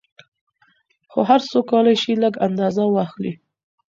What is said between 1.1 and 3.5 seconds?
خو هر څوک کولای شي لږ اندازه واخلي.